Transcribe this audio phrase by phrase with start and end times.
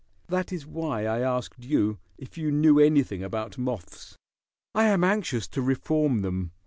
[0.29, 4.15] That is why I asked you if you knew anything about moths.
[4.73, 6.53] I am anxious to reform them.